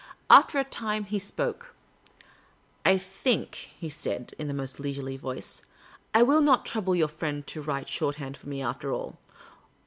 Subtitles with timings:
[0.31, 1.75] After a time he spoke."
[2.91, 5.61] I think,'''' he said, in a most leisurely voice,"
[6.15, 9.19] I will not trouble your friend to write shorthand for me, after all.